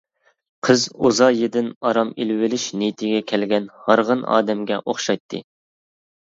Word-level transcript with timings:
قىز 0.67 0.85
ئوزايىدىن 1.07 1.69
ئارام 1.89 2.13
ئېلىۋېلىش 2.21 2.65
نىيىتىگە 2.83 3.19
كەلگەن 3.33 3.69
ھارغىن 3.91 4.25
ئادەمگە 4.39 4.81
ئوخشايتتى. 4.83 5.45